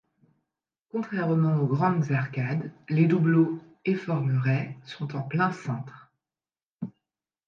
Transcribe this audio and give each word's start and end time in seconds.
Contrairement 0.89 1.57
aux 1.57 1.67
grandes 1.67 2.09
arcades, 2.11 2.71
les 2.89 3.05
doubleaux 3.05 3.59
et 3.85 3.93
formerets 3.93 4.75
sont 4.83 5.15
en 5.15 5.21
plein 5.21 5.51
cintre. 5.51 6.11